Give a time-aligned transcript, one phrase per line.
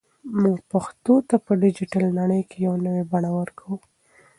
[0.41, 3.75] موږ پښتو ته په ډیجیټل نړۍ کې یو نوی بڼه ورکوو.